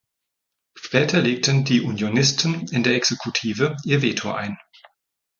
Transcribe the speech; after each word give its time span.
Später 0.73 1.21
legten 1.21 1.63
die 1.63 1.81
Unionisten 1.81 2.67
in 2.69 2.81
der 2.81 2.95
Exekutive 2.95 3.77
ihr 3.85 4.01
Veto 4.01 4.31
ein. 4.31 4.57